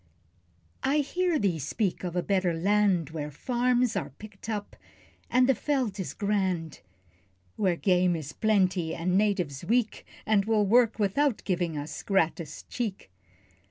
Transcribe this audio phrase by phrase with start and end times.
[0.81, 4.75] I hear thee speak of a better land, Where farms are picked up,
[5.29, 6.79] and the veld is grand;
[7.55, 13.11] Where game is plenty, and Natives weak, And will work without giving us (gratis) cheek.